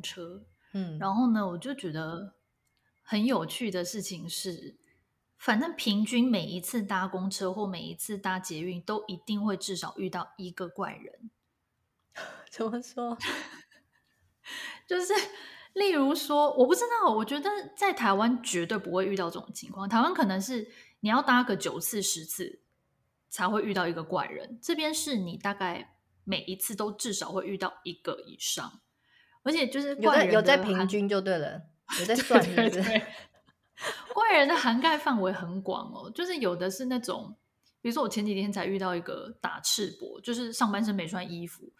[0.00, 0.42] 公车，
[0.72, 2.34] 嗯，然后呢，我就觉得
[3.02, 4.78] 很有趣的事情是，
[5.36, 11.30] 反正平均每一次搭公车或每一次搭捷运，都一定会至少遇到一个怪人。
[12.50, 13.16] 怎么说？
[14.88, 15.12] 就是
[15.74, 19.88] 例如说，我不知道，我觉得在台湾绝对不会遇到这种情况。
[19.88, 20.68] 台湾可能是
[21.00, 22.60] 你要搭个九次十次
[23.28, 28.80] 才会遇到一个怪人，这边是你大概每一次都至少会遇到一个以上，
[29.50, 31.60] 而且就是有在有在平均就对了，
[31.98, 32.70] 有在 算是不是？
[32.70, 33.02] 对 对对，
[34.14, 37.34] 怪人的涵盖范围很广哦，就是有的是那种，
[37.80, 41.72] 比如说我前几天才遇到一个打赤膊，就是上半身没穿衣服，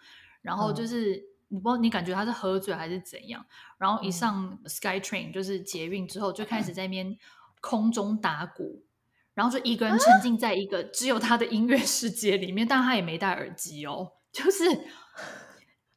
[0.42, 1.14] 然后就是。
[1.16, 3.44] 嗯你不知道，你感觉他是喝醉还是怎样？
[3.76, 7.18] 然后一上 SkyTrain、嗯、就是捷运之后，就开始在那边
[7.60, 8.84] 空中打鼓，
[9.34, 14.62] 然后就一个人沉浸在一个只有他的音乐世界里面，但他也没戴耳机哦，就是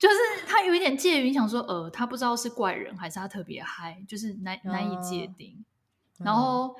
[0.04, 5.64] 就是他有一点介于想说，呃，他不知道是怪人还是他特别嗨，就是难难以界定。
[6.20, 6.76] 嗯、然后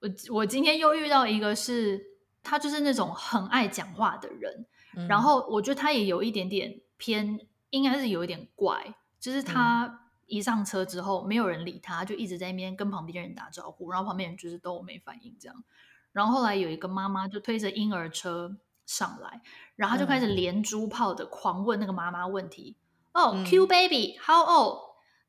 [0.00, 2.04] 我我今天又遇到一个是，
[2.42, 7.40] 他就是那种很爱讲话的人，嗯、然后我觉得他也有一点点偏。
[7.70, 15.62] 应该是有一点怪，就是他一上车之后，没有人理他，就一直在那边跟旁边的人打招呼，然后旁边人就是都没反应这样。
[16.10, 18.56] 然后后来有一个妈妈就推着婴儿车
[18.90, 19.40] 上来，
[19.76, 22.76] 然后他就开始连珠炮的狂问那个妈妈问题。
[23.12, 24.78] 哦、嗯 oh,，Q baby，how old？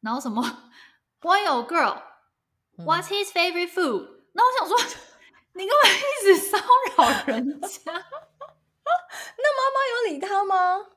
[0.01, 0.41] 然后什么
[1.19, 4.77] ，boy or girl？What's his favorite food？、嗯、然后我想说，
[5.53, 7.91] 你干嘛一直骚扰人家？
[9.37, 10.87] 那妈妈有理他吗？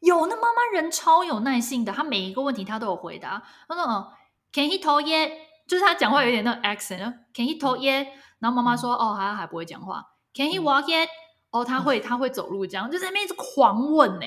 [0.00, 3.42] 有，那妈妈人超有耐性的，她每一个问题她都有回答。
[3.66, 4.12] 她说：“哦
[4.52, 5.32] ，Can he talk yet？”
[5.66, 8.08] 就是她讲话有点那个 accent，“Can he talk yet？”
[8.40, 10.04] 然后妈妈说：“哦，还还不会讲话。
[10.34, 11.08] ”“Can he walk yet？”
[11.54, 14.26] 哦，他会，他会走路，这样就在那边一直狂问呢。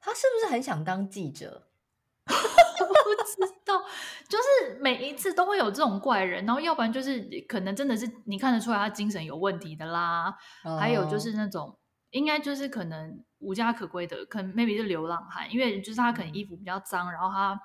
[0.00, 1.66] 他是不是很想当记者？
[2.26, 3.82] 我不知道，
[4.28, 10.36] 就是每一次都会有这种怪人，然后要不然就是可能真的是你看得出来他精神有问题的啦，
[10.78, 11.76] 还有就是那种
[12.10, 13.22] 应该就是可能。
[13.38, 17.60] 无家可归的，可能 maybe 是流浪汉，因为就是他可能衣服比较脏，然后他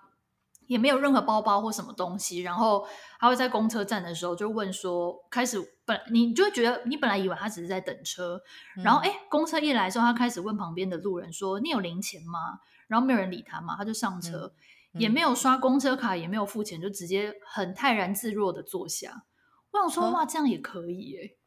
[0.68, 2.88] 也没有任何包包或什么东西，然后
[3.20, 8.42] 他会在公车站的时候就问说，开始本你就会觉得你本来以为他只是在等车，
[8.78, 12.60] 嗯、然后哎，公车一来的时候，他开始问旁边的路人说，你有零钱吗？
[12.88, 14.54] 然后没有人理他嘛，他就上车，
[14.94, 19.26] 也没有刷公车卡，也没有付钱，就直接很泰然自若的坐下。
[19.72, 21.38] 我想说，哇，这样也可以耶？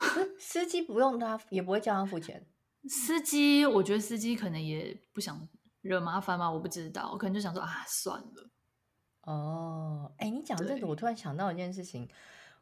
[0.40, 2.46] 司机不用他，也不会叫他付钱。
[2.88, 5.48] 司机，我觉得司机可能也不想
[5.82, 8.50] 惹麻烦嘛，我不知道，我可能就想说啊，算了。
[9.24, 12.08] 哦，哎，你讲这个，我突然想到一件事情。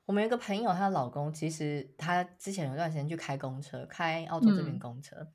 [0.05, 5.15] 我们有一个朋友，她的老公其实他之前有段时间去开公车，开澳洲这边公车。
[5.17, 5.33] 嗯、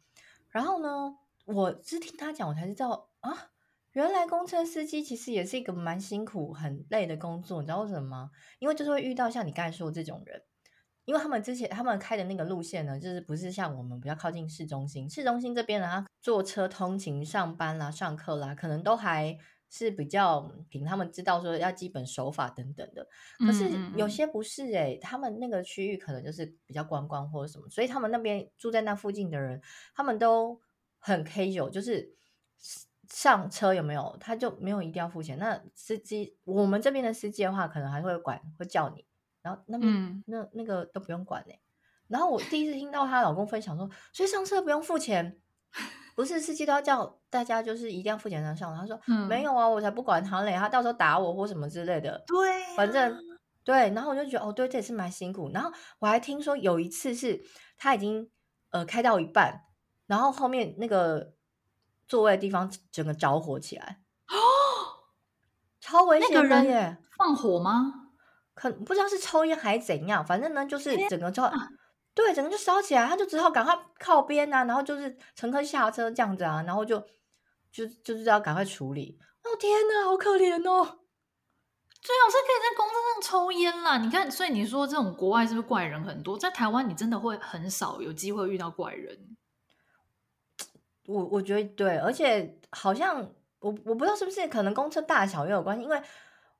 [0.49, 1.15] 然后呢，
[1.45, 3.51] 我是听他讲，我才知道啊，
[3.93, 7.61] 原来公车司机其实也是一个蛮辛苦、很累的工作。
[7.61, 8.31] 你知道为什么吗？
[8.59, 10.43] 因为就是会遇到像你刚才说的这种人。
[11.05, 19.37] 因为他们之前他们开的那个路线呢，就是不是像我们比较靠近市中心，市中心这边呢，他坐车通勤、上班啦、上课啦，可能都还
[19.69, 23.07] 是比较凭他们知道说要基本手法等等的。
[23.39, 29.61] 可是有些不是诶、欸、他们那个区域可能就是比较观光或者什么，所以他们那边住在那附近的人，
[29.93, 30.59] 他们都
[30.99, 32.13] 很 casual，就是
[33.09, 35.37] 上车有没有他就没有一定要付钱。
[35.37, 39.05] 那司机我们这边的司机的话，可能还会管会叫你。
[39.41, 41.61] 然后那边、嗯、那那个都不用管嘞。
[42.09, 45.39] 然后我第一次听到她老公分享说，所以上车不用付钱，
[46.17, 48.75] 不是司机都要叫大家就是一定要付钱才上。
[48.75, 52.23] 他说、嗯、没有啊，我才不管他嘞，他到时候打我或什么之类的。
[52.25, 53.15] 对、啊，反正
[53.63, 53.91] 对。
[53.91, 55.51] 然后我就觉得哦，对，这也是蛮辛苦。
[55.53, 57.39] 然后我还听说有一次是
[57.77, 58.27] 他已经
[58.71, 59.61] 呃开到一半，
[60.07, 61.33] 然后后面那个
[62.07, 63.99] 座位的地方整个着火起来，
[64.29, 65.05] 哦，
[65.79, 66.97] 超危险的耶！
[67.15, 67.93] 放火吗？
[68.55, 71.43] 可不知道是抽烟还是怎样，反正呢就是整个就，
[72.17, 76.99] 对，整个就烧起来，他就只好赶快靠边啊，然后就是乘客下车这样子啊，然后就
[77.71, 79.19] 就就是要赶快处理。
[79.43, 80.97] 哦天哪，好可怜哦！
[82.01, 83.99] 最好是可以在公车上抽烟啦。
[83.99, 86.35] 你看，所以你说这种国外是不是怪人很多？
[86.35, 89.37] 在台湾你真的会很少有机会遇到怪人。
[91.05, 93.21] 我我觉得对，而且好像
[93.59, 96.01] 我我不知道是不是可能公车大小也有关系，因为。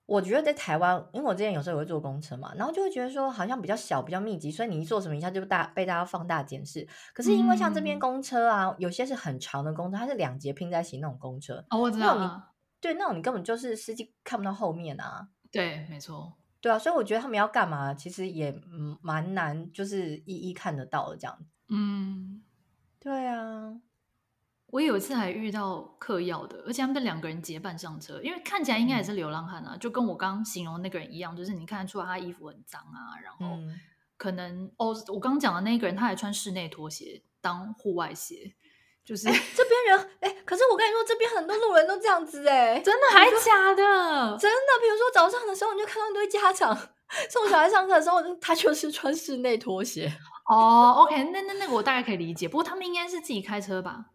[0.08, 6.88] 我觉得在台湾，因为我之前有时候也会坐公车嘛，然后就会觉得说好像比较小、比较密集，所以你一做什么一下就大被大家放大检视。
[7.14, 11.64] 可是因为像这边公车啊，嗯、有些是很长的公车，它是两节拼在一起那种公车。
[11.70, 12.18] 哦，我知道。
[12.18, 12.42] 你
[12.80, 15.28] 对，那种你根本就是司机看不到后面啊。
[15.52, 16.34] 对，没错。
[16.62, 18.58] 对啊，所以我觉得他们要干嘛，其实也
[19.02, 21.38] 蛮难，就是一一看得到的这样。
[21.68, 22.42] 嗯，
[23.00, 23.82] 对啊。
[24.70, 33.58] 我有一次还遇到嗑药的，而且他们两个人结伴上车，因为看起来应该也是流浪汉啊，嗯、就跟我刚形容那个人一样，就是你看得出来他衣服很脏啊，然后
[34.18, 38.54] 可能、嗯、哦，我刚讲的那个人他还穿室内拖鞋当户外鞋，
[39.06, 44.38] 就是、欸、这边人哎、欸，可是我跟你说，这边很多路人都这样子哎、欸，真的还假的？
[44.38, 46.76] 真的，比如说早上的时候，你就看到一堆家长
[47.30, 50.12] 送小孩上课的时候，他就是穿室内拖鞋。
[50.50, 54.08] 哦，OK，那那那个我大概可以理解，不过他们应该是自己开车吧？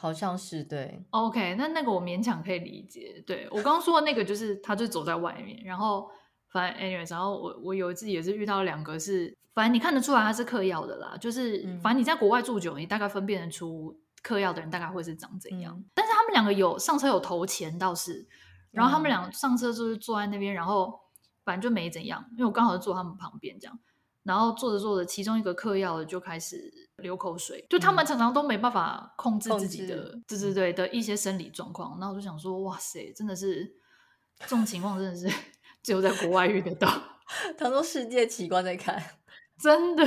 [0.00, 3.20] 好像是对，OK，那那个我勉强可以理解。
[3.26, 6.08] 对，我刚刚说的那个，就是他就走在外面，然后
[6.52, 15.74] 反正 anyways，然后我我有一次也是遇到两个是，反正你看得出来他是嗑药的啦，就是、嗯、反正你在国外住久，你大概分辨得出嗑药的人大概会是长怎样。
[15.76, 18.24] 嗯、但是他们两个有上车有投钱倒是，
[18.70, 21.00] 然后他们俩上车就是坐在那边，然后
[21.44, 23.76] 反正就没怎样，因为我刚好是坐他们旁边这样。
[24.22, 29.96] 然后坐着坐着，其中一个嗑药的就开始流口水，就他们常常都没办法控制自己的，
[30.26, 31.98] 对对对的一些生理状况。
[31.98, 33.64] 然后我就想说，哇塞，真的是
[34.40, 35.28] 这种情况，真的是
[35.82, 36.88] 只有在国外遇得到。
[37.56, 39.02] 他说世界奇观在看，
[39.58, 40.06] 真的。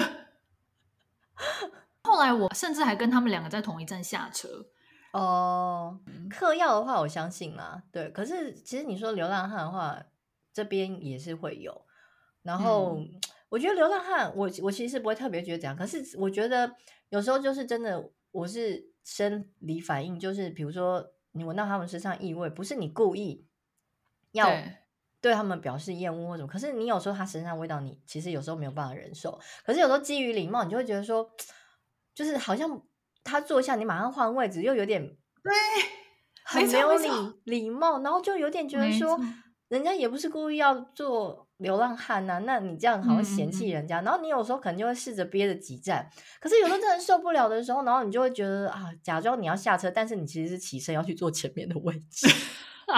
[2.03, 4.65] 后来我甚至还跟他们两个在同一站下车。
[5.13, 5.99] 哦，
[6.29, 7.83] 嗑药的话，我相信啦。
[7.91, 10.01] 对，可是其实你说流浪汉的话，
[10.53, 11.85] 这边也是会有。
[12.43, 12.97] 然后。
[12.97, 13.09] 嗯
[13.51, 16.73] 我觉得流浪汉，我我其实不会特别觉得这样，可是我觉得
[17.09, 23.45] 有时候就是真的，我是生理反应，就是比如说你闻到他们身上异味，不是你故意
[24.31, 24.49] 要
[25.19, 25.33] 对。
[25.33, 31.29] 他们表示厌恶或什么，可是你有时候他身上味道，你其实有时候没有办法忍受，可是有时候基于礼貌，你就会觉得说，
[32.15, 32.81] 就是好像
[33.23, 35.05] 他坐下，你马上换位置，又有点
[35.43, 35.53] 对，
[36.45, 37.09] 很没有礼
[37.43, 39.19] 礼貌，然后就有点觉得说，
[39.71, 41.47] 人家也不是故意要做。
[41.61, 46.09] 流浪汉呐、啊，那你这样好像嫌弃人家，嗯、然后你有时候可能就会试着憋着几站，
[46.39, 52.27] 可是有时候真的受不了的时候，然后你就会觉得啊，假装你要下车，但是你其实是起身要去坐前面的位置。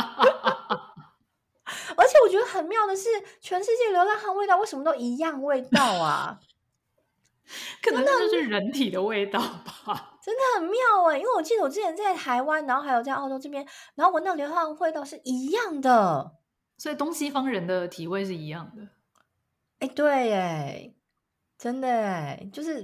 [1.98, 3.10] 而且我觉得很妙的是，
[3.42, 6.40] 全世界流浪汉味道为什么都一样味道啊？
[7.84, 10.80] 可能那就是人体的味道吧，真的很妙
[11.10, 11.20] 哎、欸！
[11.20, 16.32] 因为我记得我之前在台湾，然后还有在澳洲这边，然后闻到流浪汉味道是一样的。
[16.84, 18.84] 所以东西方人的体味是一样的，
[19.80, 20.94] 哎、欸，对，哎，
[21.58, 22.84] 真的，哎，就是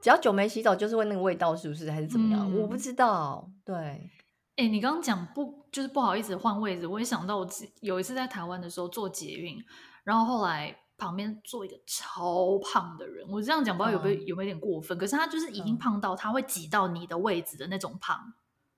[0.00, 1.90] 只要久没洗澡，就是会那个味道，是不是？
[1.90, 2.48] 还是怎么样？
[2.48, 3.50] 嗯、我不知道。
[3.64, 4.10] 对，哎、
[4.58, 6.86] 欸，你刚刚讲不就是不好意思换位置？
[6.86, 7.48] 我也想到，我
[7.80, 9.58] 有一次在台湾的时候坐捷运，
[10.04, 14.96] 然后后来旁边坐一个超胖的人，我这样讲不知道有没有、嗯、有没有点过分？
[14.96, 18.16] 可是他就是已经胖到他会挤到你的位置的那种胖。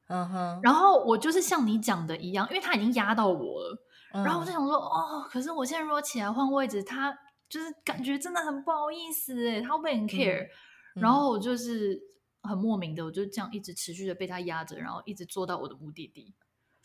[0.06, 0.60] 嗯哼。
[0.62, 3.84] 然后我就是像你讲的一样，因为他已经压到我了。
[4.24, 7.16] 然后我就想说，哦，可是我现在如果起来换位置，他
[7.48, 10.46] 就是感觉真的很不好意思诶，他会不会很 care？、
[10.94, 11.98] 然后我就是
[12.42, 16.34] 很莫名的，我就这样一直持续的被他压着，然后一直坐到我的目的地。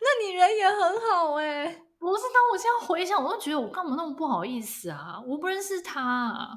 [0.00, 0.78] 那你人也很
[1.10, 1.82] 好诶。
[1.98, 5.20] 不是，当我现在回想，我都觉得我干嘛那么不好意思啊？
[5.26, 6.50] 我不认识他、啊。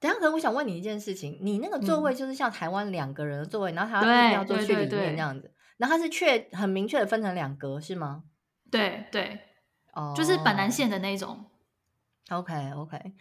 [0.00, 8.24] 等下，可能我想问你一件事情，你那个座位就是像台湾两个人的座位，嗯、然后他一定要坐去里面那样子，然后他是确很明确的分成两格，是吗？
[8.70, 9.40] 对对，
[9.92, 11.44] 哦，就是板南线的那种。
[12.30, 13.14] OK OK，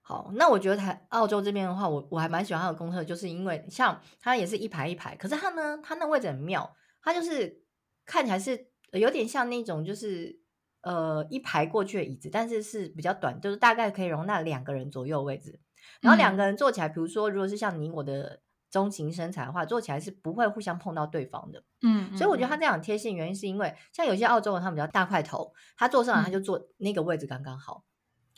[0.00, 7.62] 好，那我觉得台澳洲这边的话，我我还蛮喜欢它的公厕，就是因为像它也是一排一排，可是它呢，它那位置很妙，它就是
[8.04, 10.40] 看起来是有点像那种就是
[10.82, 15.60] 呃一排过去的椅子，但是是比较短，就是大概可以容纳两个人左右的位置，
[16.00, 18.40] 然后两个人坐起来，比如说如果是像你我的。
[18.74, 21.62] 中型身材的话，坐起来是不会互相碰到对方的。
[21.82, 27.84] 嗯，所以我觉得他这样贴心，原因是因为像有些澳洲人，他们比较大块头，他坐上来他就坐那个位置刚刚好，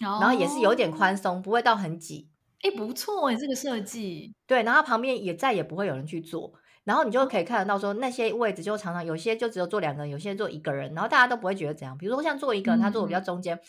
[0.02, 2.28] 嗯、然后也是有点宽松，不会到很挤。
[2.60, 4.34] 哎、欸，不错哎，这个设计。
[4.46, 6.52] 对，然后旁边也再也不会有人去坐，
[6.84, 11.96] 然后你就可以看得到说那些位置就常常有些就只有坐两个人，有些坐一个人，然后大家都不会觉得怎样。
[11.96, 13.60] 比如说像坐一个人，他坐的比较中间，嗯、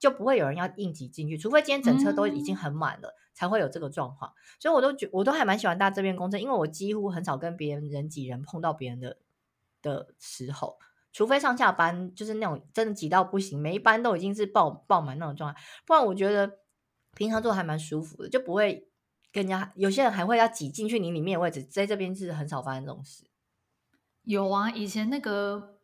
[0.00, 3.08] 就不会有人要应急进去，除非今天整车都已经很满了。
[3.08, 9.16] 嗯才会有这个状况，所以我都觉我都还蛮喜欢搭这边公车，因为我几乎很少跟别人人挤人碰到别人的
[9.80, 10.76] 的时候，
[11.12, 16.58] 除非上下班就是那种真的挤到不行，每一班都已经是爆爆满那种状态，不然我觉得
[17.14, 18.88] 平常坐还蛮舒服的，就不会
[19.30, 23.22] 跟人家有些人还会要挤进去你里面的位置，在这边是很少发生这种事。
[24.24, 25.77] 有啊，以前那个。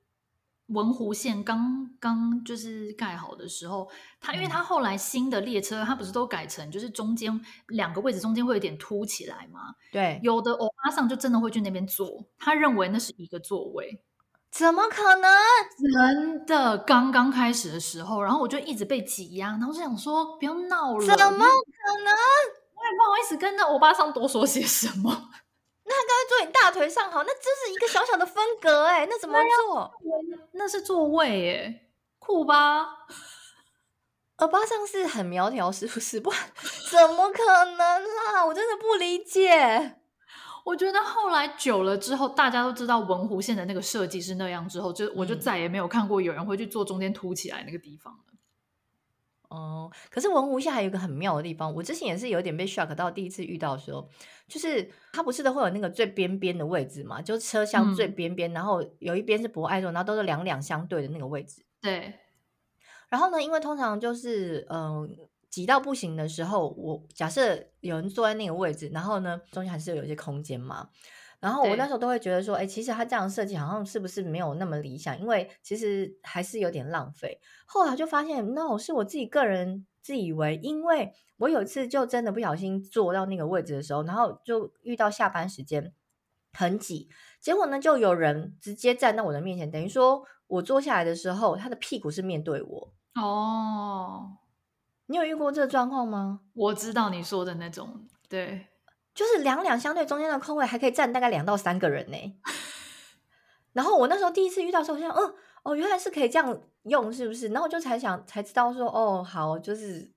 [0.68, 3.88] 文湖线刚刚就是盖好的时候，
[4.20, 9.74] 它因为它后来新的列车，它不是都改成就是中间两个位置中间会有点凸起来吗？
[9.92, 14.00] 对，有的欧巴桑就真的会去那边坐，他认为那是一个座位，
[14.50, 15.30] 怎么可能？
[15.78, 22.14] 真的刚刚开始的时候，然后我就一直被挤压，然后就想说不要闹了，怎么可能？
[22.74, 25.30] 我也不好意思跟那欧巴桑多说些什么。
[26.06, 29.92] 刚才坐你大腿上好，那这是一个小小的分隔哎，那怎么坐？
[30.52, 31.80] 那是座位哎，
[32.18, 33.06] 酷吧？
[34.36, 36.18] 欧巴上是很苗条是不是？
[36.18, 36.30] 不，
[36.90, 38.44] 怎么可能啦？
[38.44, 39.96] 我真的不理解。
[40.64, 48.20] 我觉得后来久了之后，大家都知道文湖线的那个设计是那样之后，就我就再也没有看过有人会去坐中间凸起来那个地方了。
[49.48, 54.08] 哦，可是文湖线还有一个很妙的地方，我之前也是有点被 shock 到，第一次遇到的时候，
[54.48, 61.64] 就是它不是都会有那个最边边的位置嘛，就是车厢最边边，嗯、然后有一边是博爱座，然后都是两两相对的那个位置。
[61.80, 62.14] 对。
[63.08, 65.08] 然后呢，因为通常就是嗯。
[65.08, 65.08] 呃
[65.54, 70.88] 挤到不行的时候，我假设有人坐在那个位置，然后呢，中间还是有一些空间嘛。
[71.44, 75.20] 然后我那时候都会觉得说，哎，其实他这样设计好像是不是没有那么理想？
[75.20, 77.38] 因为其实还是有点浪费。
[77.66, 85.92] 后来就发现，no，是我自己个人自以为，因为我有一次就真的不小心坐到那个位置的时候，然后就遇到下班时间
[86.54, 87.10] 很挤，
[87.40, 92.94] 结果呢，就有人直接站到我的面前，等于说我坐下来的时候，他的屁股是面对我。
[93.16, 94.38] 哦。
[95.06, 96.40] 你有遇过这个状况吗？
[96.54, 98.68] 我知道你说的那种，对，
[99.14, 102.16] 就是两两相对，中间的空位还可以站大概两到三个人呢。
[103.72, 107.48] 然后我那时候第一次遇到的时候，我想，嗯，哦，原来是可以这样用，是不是？
[107.48, 110.10] 然后我就才想才知道说，哦，好，就是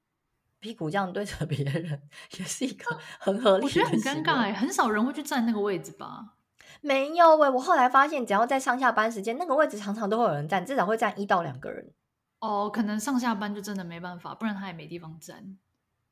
[0.60, 2.02] 屁股这样对着别人，
[2.38, 3.66] 也是一个很合理的。
[3.66, 6.34] 我觉得很尴尬哎，很少人会去站那个位置吧？
[6.82, 11.92] 没有喂，我后来发现，只要在上下班时间，那个位置常常都会有人站，至少会站一到两个人。
[12.40, 15.58] 哦，可能上下班就真的没办法，不然他也没地方站。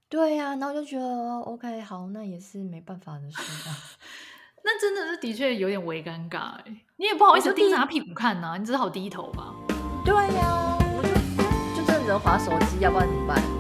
[0.08, 3.38] 对呀、啊，然后我就觉得 OK，好，那也是没办法的事
[3.70, 3.76] 啊。
[4.64, 9.54] 那真的是的确有点微尴尬哎，你也不好意思盯着他屁股看呐、啊，你只好低头吧。
[10.04, 13.55] 对呀、啊，我就就只能划手机，要不然怎么办？